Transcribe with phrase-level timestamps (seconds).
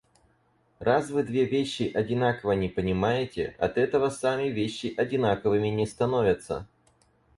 [0.79, 6.67] Раз вы две вещи одинаково не понимаете, от этого сами вещи одинаковыми не становятся.